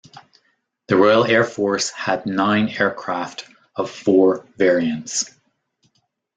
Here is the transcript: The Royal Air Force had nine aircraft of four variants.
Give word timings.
The 0.87 0.95
Royal 0.97 1.25
Air 1.25 1.43
Force 1.43 1.91
had 1.91 2.25
nine 2.25 2.67
aircraft 2.69 3.45
of 3.75 3.91
four 3.91 4.47
variants. 4.57 5.29